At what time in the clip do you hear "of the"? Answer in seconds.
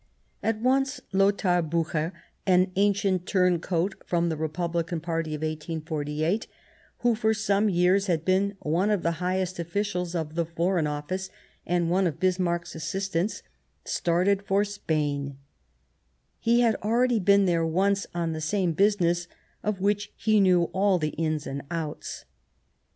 8.89-9.17, 10.15-10.43